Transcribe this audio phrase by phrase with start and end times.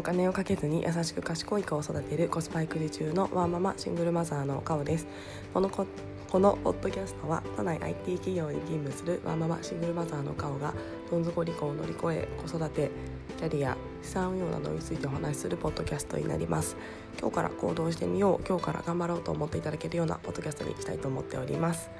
[0.00, 5.06] お金をかけずに優しく賢い子を育てるコスパ育児中のワーママシングルマザーのカオです。
[5.52, 5.84] このこ
[6.30, 10.72] このポッドキャストは都内 IT 企業に勤務するワーママシングルマザーのカオが
[11.10, 12.90] どん底離婚を乗り越え子育て
[13.36, 16.78] キャリア資産運用などについてお話しするポッドキャストになります。
[17.20, 21.90] 今日から行動してみよう今日から頑張ろうと思っていただけるようなポッドキャストにしたいと思っております。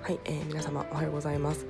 [0.00, 1.66] はい、えー、皆様おはようございます、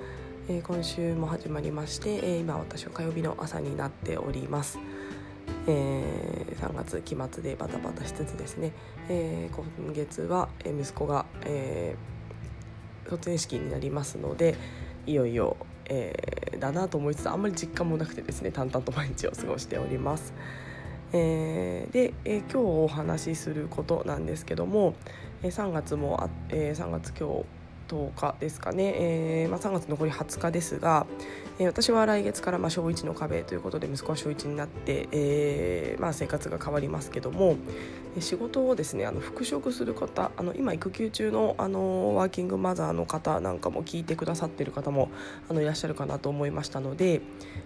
[0.48, 4.78] えー、今週も始まりまして、えー、今私は火曜日の朝になっております。
[5.66, 8.72] えー、3月期末でバタバタしつつですね、
[9.08, 14.56] えー、今月は息子が、えー、卒園式になりますので
[15.06, 20.34] いよいよ、えー、だなと思いつつあんまり実感もなくてですね淡々と毎日を過ごしております。
[21.14, 24.94] えー、で、えー、今日お話しすることなんですけども、
[25.42, 27.44] えー、3月もあ、えー、3月今日
[27.92, 31.06] 10日ですかね、えーまあ、3月残り20日ですが、
[31.58, 37.56] えー、私は来月からまあ小1の壁ということで息子は小1になって、えーまあ、生活が変わりますけども
[38.18, 45.10] 仕事をですねあの復職する方あの今育休中のあのワーキングマザーの方なんかも聞いてくださっている方も
[45.48, 47.22] あのいらっしゃるかなと思いましたので、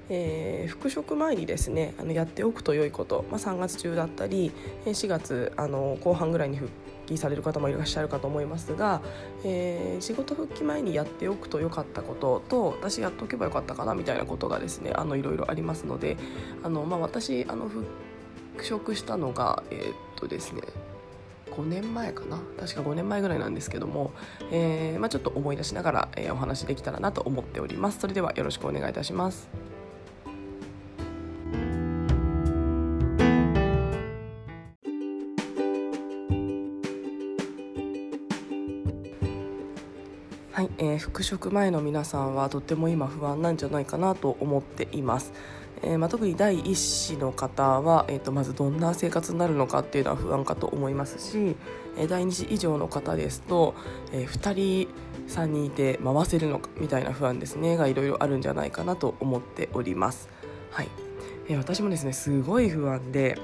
[0.08, 4.52] えー、復職前にですねあのやっておくと良いこと、まあ、3月中だったり
[4.84, 6.70] 4月あの後半ぐらいに復
[7.06, 9.00] 帰される方もいらっしゃるかと思いますが、
[9.44, 16.16] えー、仕事復帰前にやっておくと良かったことと私やっておけばよかったかなみたいなことがですねあのいろいろありますので
[16.62, 17.86] あの、まあ、私あの復
[18.62, 20.62] 職したのがえー、っとですね
[21.50, 22.38] 5年前かな？
[22.58, 24.12] 確か5年前ぐらいなんですけども、
[24.50, 28.00] えーまあ、ちょっと思い出しながら、えー、お話できたらなと思っております。
[28.00, 29.65] それではよろしくお願いいたします。
[41.16, 45.32] 復職前の皆さんはとっても今不安なんじゃないかなと思っています。
[45.82, 51.56] えーまあ、特に第一子の方は、えーと、まずどんな生活になるのかっていうのは不安かと思いますし、
[51.96, 53.74] え、第二子以上の方ですと、
[54.12, 54.88] え、2人
[55.28, 60.28] 3人いて回せるのかみたいな不安ですねがいろいろあるんじゃないかなと思っております。
[60.70, 60.88] はい
[61.48, 63.38] えー、私もですねすごい不安で、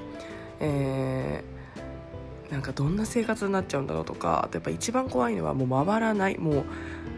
[0.59, 1.43] え
[2.53, 6.63] なんかどんな生活になっちゃうんだろうとかあとやっぱ一番怖いのはもう回らないも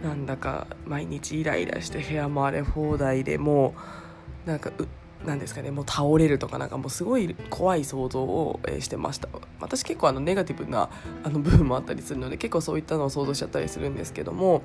[0.03, 3.75] うなんだか毎日イライラして部屋回れ放題でも
[4.45, 9.27] うなんかうなんですかねもう倒れるとかなんかもうすごい怖い想像を、してました
[9.59, 10.89] 私結構あのネガティブな
[11.25, 14.61] あの部分もあったりするので結構そういったのを想像しちゃったりするんですけども、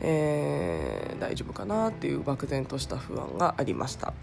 [0.00, 4.14] えー、大丈夫かなっていう漠然とした不安がありました。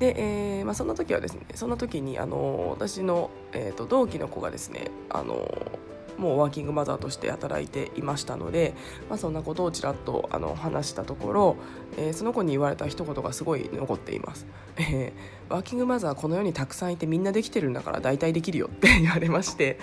[0.00, 5.46] で、えーまあ、その時はですねその時にあの私の、えーと、同期の子がですねあの
[6.16, 8.74] もうワーキングマザーとして働いていましたので、
[9.08, 11.56] まあ、そんなことをちらっとあの話したところ、
[11.96, 14.46] えー、その子に言われた一言がすごい残っています、
[14.76, 19.78] えー、ワーキングマザーこの世にたくさんいてみんなできてるんだから大体できるよって 言われまして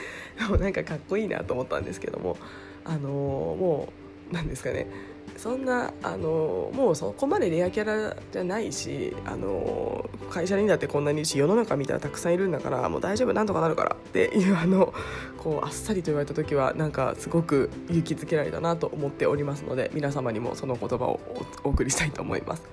[0.47, 2.37] もうなんかかっこいいなと思ったんですけども
[2.85, 4.87] あのー、もうなんですかね
[5.35, 14.93] そんなあのもうそこまでレアキャラじゃないしあの会社にだってこんなにいるし世の中見たらたくさんいるんだからもう大丈夫なんとかなるからっていうあの
[15.37, 21.19] こうあっさりと言われた時はなんかすごく勇気づけられたなと思っておりますので皆様にもその言葉を
[21.63, 22.63] お送りしたいと思います。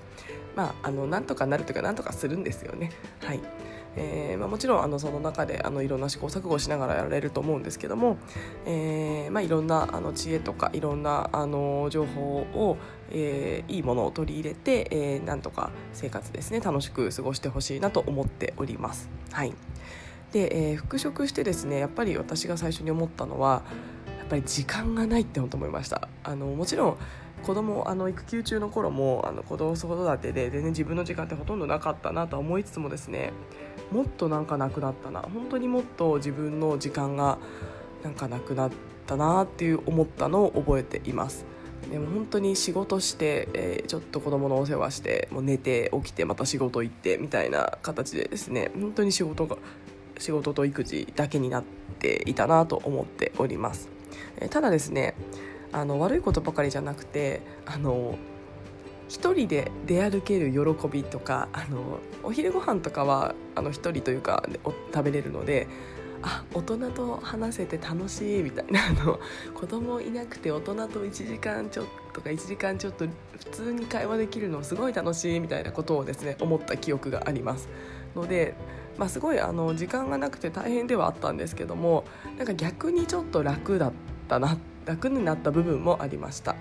[0.55, 2.91] まあ、あのなんとかなるというかなんとかするんですよね。
[3.21, 3.41] はい
[3.97, 8.17] えーまあ、もちろんあのその中であのいろんな試行錯誤しながらやられると思うんですけども、
[8.65, 12.77] えーまあ、いろんなあの知恵とかいろんなあの情報を、
[13.11, 19.09] えー、いいものを取り入れて、えー、なんとか生活ですね楽しく過ごしてほしいなと思っております。
[19.31, 19.53] はい
[20.31, 23.63] で、えー、復職してですねやっぱり私が最初に思ったのは
[24.19, 26.97] やっぱり時間がないって本当思いましたあのもちろん
[27.45, 33.33] 子供あの育休中の頃もあの子供子育てで全然自分の時間ってほとんどなかったなとは思いつつもですね
[33.91, 35.21] もっとなんかなくなったな。
[35.21, 37.37] 本当にもっと自分の時間が
[38.03, 38.71] なんかなくなっ
[39.05, 41.45] たなっていう思ったのを覚えています。
[41.91, 49.57] でも本当に仕事して、えー、ちょっと子供のお世話してもう寝て起きてまた仕事行ってみたいな形でですね本当に仕事が
[50.17, 51.63] 仕事と育児だけになっ
[51.99, 53.89] ていたなと思っております、
[54.37, 55.13] えー、ただですね
[55.75, 58.17] あの悪いことばかりじゃなくてあの
[59.09, 64.43] 一人で出歩ける喜びとかあのお昼ご飯とかはあの一人というか
[64.93, 65.67] 食べれるので
[66.21, 69.19] あ大人と話せて楽しいみたいなあの
[69.53, 73.05] 子供いなくて大人と1時間ちょっとか1時間ちょっと
[73.37, 77.67] 普通に会話できるのすごい楽しいみたいなことをですね思った記憶があります。
[78.15, 78.55] ので、
[78.97, 82.05] まあ、すごいあの時間がなくて大変ではあったんですけども
[82.37, 84.14] なんか逆にちょっと楽だった。
[84.39, 86.55] な楽になった部分もありました。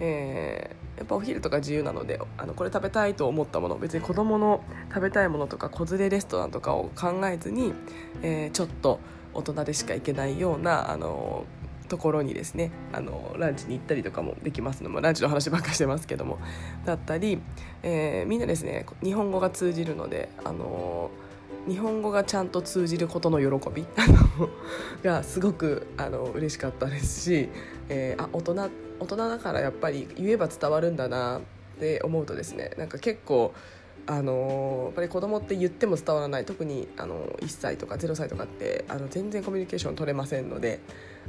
[0.00, 7.74] えーやっぱお昼とか自由なのであのこれ食べたいと思ったもの別に子供の食べたいものとか子連れレストランとかを考えずに、
[8.22, 8.98] えー、ちょっと
[9.34, 11.44] 大人でしか行けないようなあの
[11.88, 16.38] ところにですねあのランチに行ったりとかもできますのもランチの話ばっかしてますけども
[16.84, 17.38] だったり、
[17.82, 21.10] えー、みんなですね日本語が通じるのであの
[21.66, 23.84] 日本語がちゃんと通じることの喜び。
[25.02, 27.48] がすごくあの嬉しかったですし、
[27.88, 28.54] えー、あ大人
[29.00, 31.40] 大人だからやっぱり言えば伝わるんだなっ
[31.78, 33.52] て思うとですねなんか結構
[34.06, 36.44] あのやっぱり子供って言っても伝わらない。
[36.44, 40.80] 特にあの1歳とか0歳とかってあの全然コミュニケーション取れませんので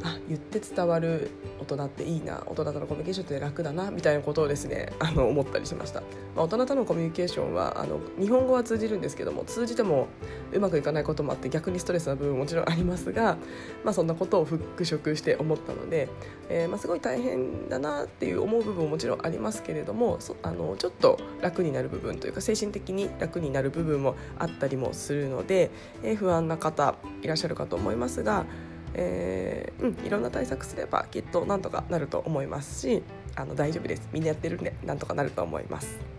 [0.03, 6.01] あ言って伝わる大人っていいな大人とのコミュニケーションって楽だなみたいなことをですね あの思ったりしました、
[6.35, 10.07] まあ、大人とのコミュニケーションはあの日本語は通じるんですけども通じても
[10.53, 13.37] うまくいかないこともあって逆にストレスな部分ももちろんありますが、
[13.83, 16.09] まあ、そんなことを払拭して思ったので、
[16.49, 25.71] えー、まあ、すごい大変だなっていう思う部分ももちろんありますけれどもあのちょっと楽になる部分というか精神的に楽になる部分もあったりもするので、
[26.03, 28.45] えー、不安な方いらっしゃるかと思いますが
[28.93, 33.03] えー、うん、いろんな対策すればきっとなんとかなると思いますし
[33.35, 36.17] あの大丈夫ですみんなやってるんでなんとかなると思います。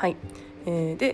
[0.00, 0.16] はい、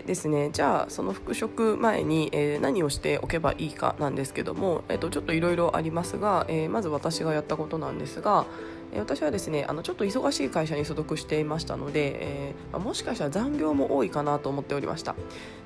[0.01, 8.47] ですねじゃあその復職前に、えー、何をしておけばいいかなんですけども、えーと、ちょっといろいろありますが、えー、まず私がやったことなんですが、
[8.95, 15.15] 私はですねあのちょっと忙しい会社に所属していましたので、えー、もしかしたら残業も多いかなと思っておりました。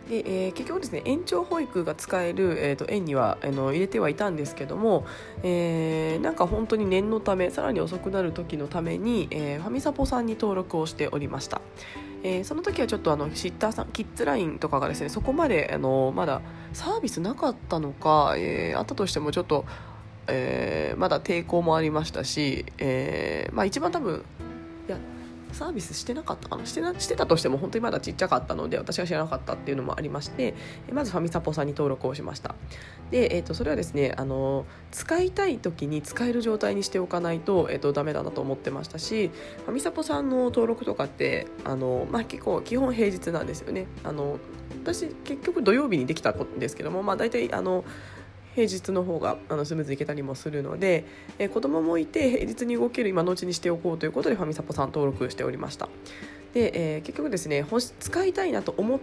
[0.09, 5.07] で、えー、結局ですね延長保育が使える、えーと、園にはあの入れてはいたんですけども、
[5.43, 11.61] えー、なんか本当に念のためさらに遅くなる時のために、えー、ファミサポさんに登録をしておりました。
[12.23, 19.65] えー、その時はちょっとあのシッターさんキッズラインとかがですねそこまであのまだサービスなかったのか、えー、あったとしてもちょっと
[20.31, 24.25] えー、まだ抵抗もありましたし、えーまあ、一番多分
[24.89, 24.99] いや
[25.53, 26.67] サービスしてなかったかな？
[26.67, 30.55] してなしてたとしても本当にまだちっちゃかったので私は知らなかったっていうのもありまして
[30.93, 32.55] まずファミサポさんに登録をしました。
[33.11, 39.31] で、えーと、それはですねあの使いたい時に使える状態にしておかないと,、えーと、ダメだなと思ってましたし
[39.65, 43.87] ファミサポさんの登録とかってあの、まあ、結構基本平日なんですよね。
[44.05, 44.39] あの
[44.83, 47.85] 私結局土曜日にできたんですけども、まあ、大体あの
[48.55, 51.05] 平日の方があのスムーズにいけたりもするので、
[51.39, 55.89] えー、子供もいて平日に動ける今のうちにしておこうということでファミサポさん登録しておりました。
[56.53, 57.65] で、えー、結局ですね
[58.01, 59.01] 使いたいなと思っ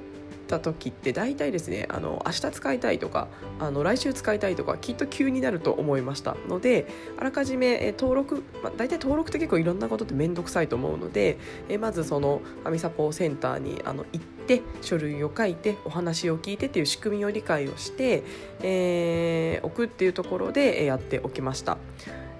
[0.47, 3.29] た時って大体ですねあの明日使いたいとか
[3.59, 6.35] あの来週使いたいとかきっと急になると思いました。
[6.49, 11.37] のであらかじめ、え登録、まあ、大体登録って結構いろんなことって面倒くさいと思うので、
[11.69, 14.36] えまずそのファミサポセンターにあの行って
[14.81, 18.23] 書類を書いてお話を聞いてっていう仕組みを理解をして、
[18.61, 21.77] えー、おくっていうところでやっておきました。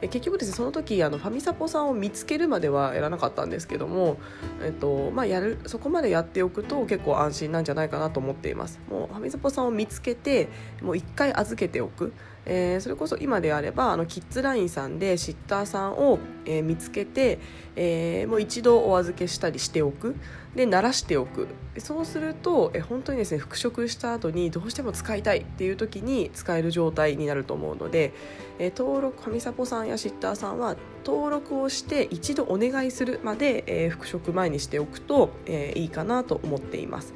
[0.01, 4.17] 結局ですねその時あのファミサポさんを見つけるまではやらなかったんですけども、
[4.63, 10.49] えっとまあ、やるそこまでやっておくと結構安心なんじゃないかなと思っていますもうファミサポさんを見つけて
[10.83, 12.13] もう1回預けておく
[12.49, 17.39] えー、それこそ今であればあのキッズラインさんでシッターさんを、えー、見つけて、
[17.75, 20.15] えー、もう一度お預けしたりしておく
[20.55, 21.47] で慣らしておく
[21.77, 28.13] そうすると、えー、本当にですね復職した後にどうしても使いたいっていう時に使える状態になると思うので、
[28.59, 37.13] えー、登録ファミサポさんやシッターさんは登録をして一度お願いするまで、えー、復職前にしておくと、えー、いいかなと思っています。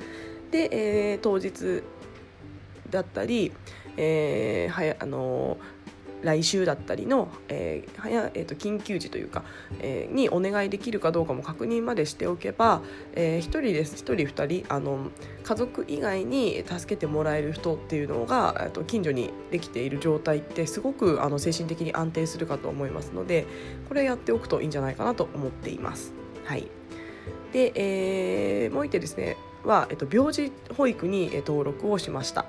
[0.51, 1.83] で、えー、当日
[2.89, 3.53] だったり、
[3.97, 5.57] えー、はやあの
[6.23, 9.43] 来週だったりの、えーはやえーと、緊急時というか、
[9.79, 12.81] えー、にお願いできるかどうかも確認までしておけば、
[13.13, 15.09] えー、1人です1人2人あの
[15.43, 23.45] 家族以外に助けてもらえる人っていうのがと近所にできている状態ってすごくあの精神的に安定するかと思いますので
[23.87, 26.13] これやっておくといいんじゃないかなと思っています。
[26.45, 26.67] はい
[27.51, 32.45] で、えー、もう一点ですねは、えっと、病児保育に登録をしました。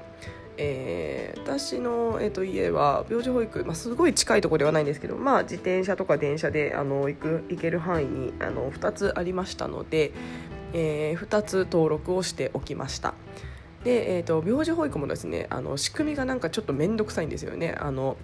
[0.59, 10.13] えー、私の、えーと、家は病児保育、まあ、すごい近いところではないんですけど、まあ、自転車とか電車であの行く行ける範囲にあの2つありましたので、
[10.73, 13.15] えー、2つ登録をしておきました。
[13.85, 17.75] で、えーと、病児保育もですねあの仕組みがなんかちょっと面倒くさいんですよね。
[17.79, 18.17] あの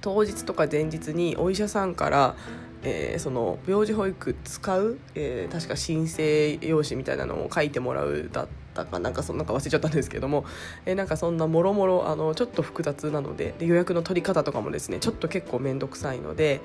[0.00, 2.36] 当日とか前日にお医者さんから
[2.84, 10.44] えー、その病児保育使う、えー、確か申請用紙みたいなのを書いてもらうだったかなんかそんなんか忘れちゃったんですけども、
[10.84, 16.60] えー、なんかそんなもろもろちょっと複雑なのでで予約の取り方とかもですねちょっと結構面倒くさいので、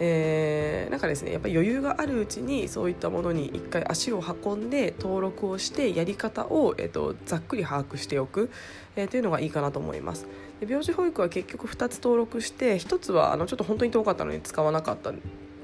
[0.00, 8.50] えー、なんかですねやっぱり余裕があるうちにそういったものに一回足を運んで登録をしてやり方を、えーと、ざっくり把握しておく、
[8.96, 10.26] えー、というのがいいかなと思います。
[10.60, 15.12] で病児保育は結局2つ登録して1つはあのちょっと本当に遠かったのに使わなかった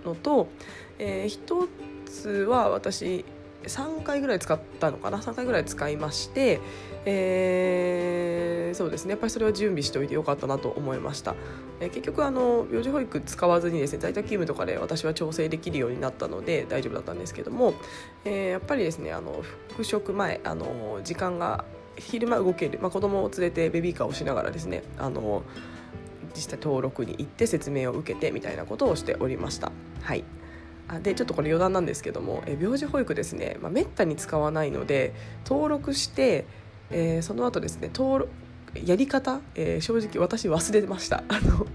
[0.04, 0.48] のと、
[0.98, 1.68] えー、1
[2.06, 3.24] つは私
[3.66, 6.60] 3回ぐらい使ったのかな？3回ぐらい使いまして、
[7.04, 9.10] えー、そうですね。
[9.10, 11.34] やっぱりそれは準備しておいてよかったなと思いました、
[11.80, 17.74] えー、結局あの病児保育使わずにですね在宅勤務とかで私は調整できるようになったので大丈夫だったんですけども、
[18.24, 21.64] えー、やっぱりですねあの復職前あの時間が
[21.96, 25.42] 昼間動ける、まあ、子供を連れてベビーカーをしながらですねあの
[26.34, 29.72] 実際登録に行って説明を受けてみたいなことをしておりました。
[30.02, 30.24] はい。
[30.88, 35.14] あでちょっとこれ余談なんですけども、え病児保育ですね、まあ、めったに使わないので
[35.44, 36.44] 登録して、
[36.90, 38.32] えー、その後ですね登録
[38.84, 41.24] やり方、えー、正直私忘れてました。
[41.28, 41.66] あの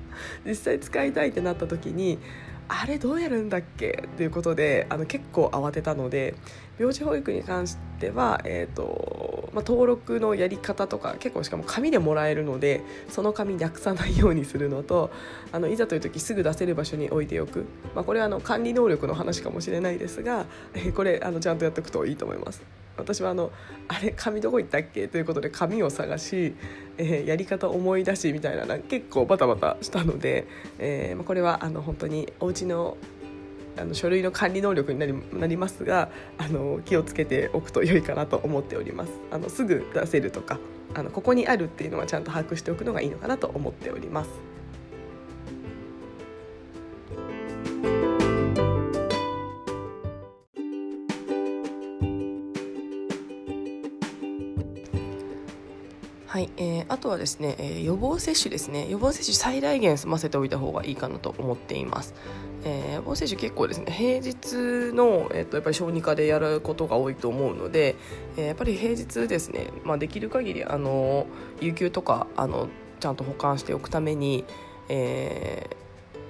[0.46, 2.20] 実際使いたいってなった時に
[2.68, 4.08] あれどうやるんだっけ？
[4.18, 6.36] ということであの結構慌てたので
[6.78, 9.21] 病児保育に関しては、えーと
[9.54, 15.12] まあ、登録のやり方とか結構しかも紙でもらえるのでその紙なくさないようにするのと
[15.52, 17.66] あのいざという時すぐ出せる場所に置いておく、
[17.96, 22.62] まあ、これはあの管理能力の話かもしれないですが、え、 これあのちゃんとやっておくといいと思います。
[22.98, 23.52] 私はあの
[23.88, 25.08] あれ紙どこ行ったっけ？
[25.08, 26.54] ということで紙を探し、
[26.98, 30.46] えー、やり方思い出しみたいな結構バタバタしたので、
[30.78, 32.98] えーまあ、これはあの本当にお家の
[33.78, 39.12] あの書類の管理能力になりなりますがあの気をつけておくと良いかなと思っております。
[39.32, 40.60] あのすぐ出せるとか
[40.94, 44.30] あのここにあるっていうのはちゃんと把握しておくのがいいのかなと思っております。
[56.28, 58.88] はい、えー、あとはですね、えー、予防接種ですね。
[58.90, 62.14] 予防接種最大限済ませておいた方がいいかなと思っています、
[63.12, 67.96] えー、予防接種結構ですね平日の、えーと、やっぱり小児科でやることが多いと思うので、
[68.38, 71.28] えー、やっぱり平日ですね、まあ、できる限りあの
[71.60, 74.46] 有給とかあのちゃんと保管しておくために、
[74.90, 75.82] えー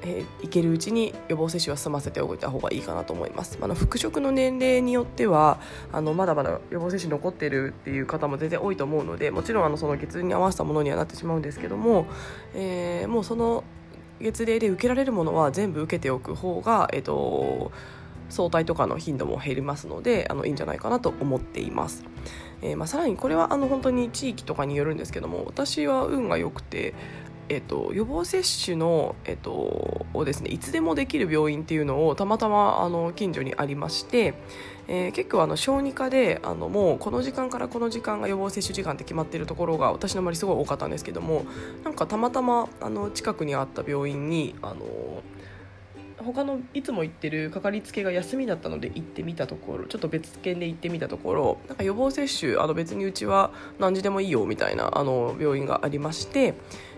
[0.03, 3.57] えー、いけるうちに予防接種は済ませておいた方がいいかなと思います。
[3.61, 5.59] あの復職の年齢によっては
[5.91, 12.07] あのまだまだ予防接種残ってるっていう方も全然多いと思うのでもちろんあのその月に合わせたものにはなってしまうんですけども、
[12.55, 13.63] えー、もうその
[14.21, 17.71] 月齢で受けられるものは全部受けておく方が、えーと、
[18.29, 22.03] 早退とかの頻度も減りますのであのいいんじゃないかなと思っています。
[22.61, 26.93] えーまあ、さらにこれはあの本当に地域とかによるんですけども私は運が良くて
[27.51, 34.35] えっと、予防接種の、えっと、をですねいつでもできる病院っていうのをたまたまあの近所にありまして、
[34.87, 41.43] えー、結構あの小児科であのもうこの時間からこの時間が予防接種時間って決まってるところが私の周りすごい多かったんですけども
[41.83, 45.21] なんかたまたまあの近くにあった病院にあの
[46.23, 56.53] 他のいつも行ってるかかりつけが休みだったので行ってみたところちょっと別件で行ってみたところなんか予防接種あの別にうちは何時でもいいよみたいなあの病院がありまして、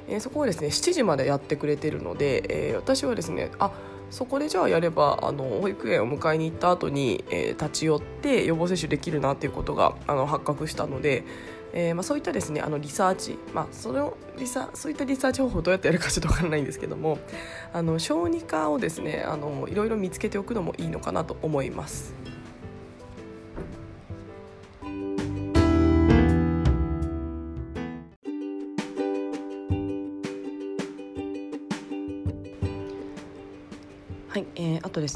[0.07, 3.71] えー、そこはですね7時までやってくれてるので、えー、私はですねあ
[4.09, 11.23] そこでじゃあやればあの保育園を迎えに行った後に、えー、立ち寄って予防接種できるなっていうことがあの発覚したので、
[11.73, 17.17] えーまあ、そういったですねあのリサーチ、まあ、そのリサそういったリサーチ方法をどうやってやるかちょっと分からないんですけども
[17.73, 22.22] あの小児科をですねあのいろいろ見つけておくのもいいのかなと思います。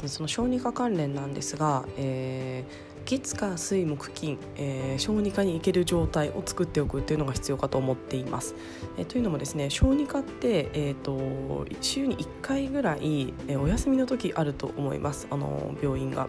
[0.00, 8.54] すねその小児科関連なんですが、えー月火水木金、えー、小児科に行ける状態を作っておくっていうのが必要かと思っています。
[8.98, 16.28] えー、というのもですね小児科って、えーと、週に1回ぐらい、えー、お休みの時あると思いますあの病院が。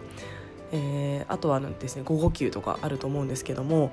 [0.72, 3.92] えー、あとはですね午後休とかあると思うんですけども、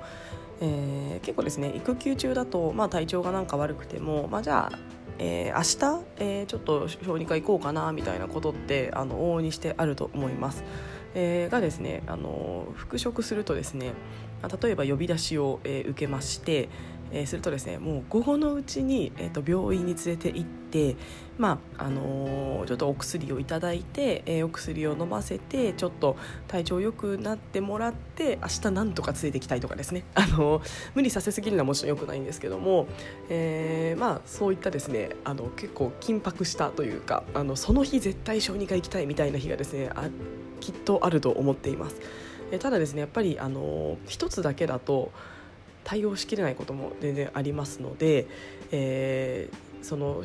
[0.60, 4.78] えー、結構ですね育休中だと、まあ、体調がなんか悪くても、まあ、じゃあ
[5.18, 10.64] えー、明日、えー、ちょっと小児科行こうかなみたいなことってあの往々にしてあると思います。
[11.14, 13.92] えー、がですねあの復職するとですね
[14.62, 16.68] 例えば呼び出しを、えー、受けまして、
[17.12, 20.96] えー、するとですねもう午後のうちに、えーと、病院に連れて行って、
[21.36, 30.62] まああのー、ちょっとお薬をいただいて、えー、お薬を飲ませてちょっと体調良くなってもらって明日なんとか連れてきたいとかですね、 あのー、
[30.94, 32.86] 無理させすぎるのはもちろん良くないんですけども、
[33.28, 40.08] えーまあ、そういったですねあの結構緊迫したというかあのその日絶対小児科行きたいみたいな日がですねあ
[40.60, 41.96] きっとあると思っています。
[42.50, 45.12] えただですねやっぱりあの一つだけだと
[45.88, 48.26] 対応しきれないことも全然ありますので、
[48.72, 50.22] えー、その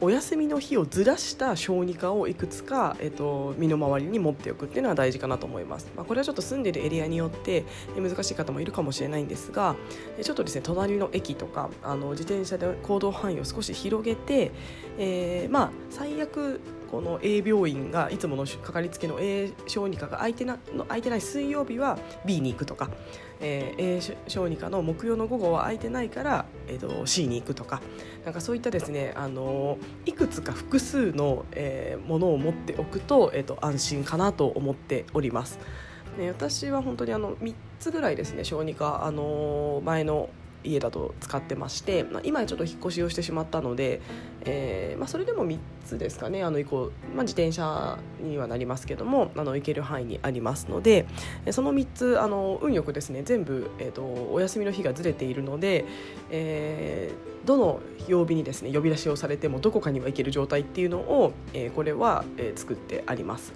[0.00, 7.64] お休みの日をずらした小児科をいくつか、えーと、身の回りに持っておくっていうのは大事かなと思います、まあ、これはちょっと住んでるエリアによって
[7.96, 9.76] 難しい方もいるかもしれないんですが
[10.20, 14.50] ちょっとですね隣の駅とかあの自転車で行動範囲を少し広げて、
[14.98, 22.90] えー、まあ最悪この A 病院がいつものかかりつけの A 小児科が空いてな空いてない水曜日は B に行くとか、
[23.40, 27.80] えー、A 小児科の木曜の午後は空いてないから、えーと、C に行くとか
[28.24, 35.58] なんかそういったですね、あのいくつか複数の、えー、ものを持っておくと,、えーと、と安心かなと思っております。
[36.18, 40.28] ね、私は本当にあの3つぐらいですね小児科、あの前の
[40.64, 44.00] 家だと使ってまして、まあ、今ちょっと引っ越しをしてしまったので、
[44.42, 51.06] えーまあ、それでも3つですかねあの行こう、まあ、自転車にはなりますけどもあの行ける範囲にありますので
[51.50, 54.02] その3つあの運よくですね全部、えーと、
[54.32, 55.84] お休みの日がずれているので、
[56.30, 63.52] えー、どの曜日にですね呼び出しをされてもどこかには行ける状態っていうのを、えー、これは、えー、作ってあります。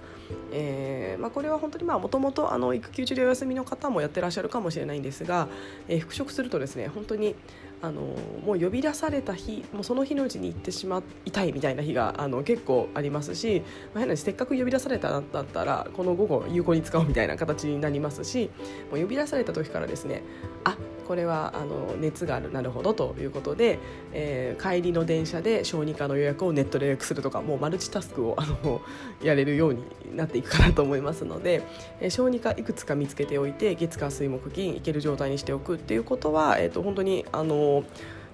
[0.51, 5.47] えーまあ、これは本当にもともと育休中でお休みの方もやってらっしゃるかもしれないんですが、
[5.87, 7.35] えー、復職するとですね本当に
[7.81, 8.01] あの
[8.43, 13.61] もう呼び出された日もうその日のうちに行ってしまいたいみたいな日があの結構ありますし、
[13.93, 18.49] まあ、変なせっかく呼び出されたんだったらこの午後有効に使おうみたいな形になりますし
[18.89, 20.23] もう呼び出された時からですね
[20.63, 23.79] あこれはあの熱があるなるほどということで、
[24.13, 28.81] えー、帰りの電車で小児科の予約をネットで予約するとかもうマルチタスクをあの
[29.23, 29.83] やれるように
[30.15, 31.61] なっていくかなと思いますので、
[31.99, 37.83] えー、小児科いくつか見つけておいて月火水木金いける状態にしておくっていうことは、えーと、本当にあの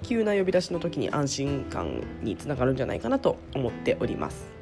[0.04, 4.61] 急な呼び出しの時に安心感につながるんじゃないかなと思っております。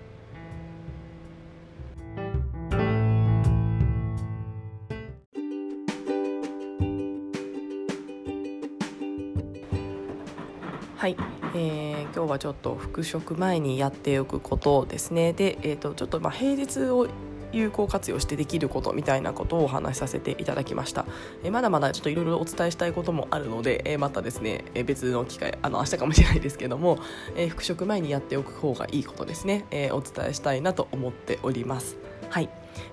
[12.30, 15.34] はちょっと復職前にやっておくことですね。
[15.34, 17.08] で、えーと、ちょっとまあ平日を
[17.52, 21.06] 有効活用してできることみたいなことをお話しさせていただきました、
[21.44, 27.00] えー、まだまだちょっといろいろお伝えしたいこともあるので、えー、またですね、えー、別の機会あの明日かもしれないですけども、
[27.36, 31.98] え復職前にやっておく方がいいことですね、えお伝えしたいなと思っております。
[32.30, 32.50] はい。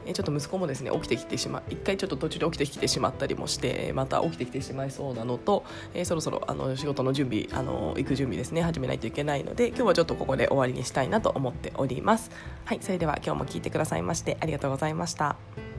[0.07, 12.31] えちょっと息子もですね起きてきてしまう一回ちょっと途中で起きてきてしまったりもしてまた起きてきてしまいそうなのと、えー、そろそろあの仕事の準備あの行く準備ですね始めないといけないので今日はちょっとここで終わりにしたいなと思っております。
[12.65, 15.76] はいそれでは今日も聞いてくださいましてありがとうございました。